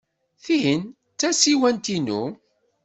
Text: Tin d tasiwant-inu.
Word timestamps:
Tin 0.43 0.81
d 0.87 0.91
tasiwant-inu. 1.19 2.21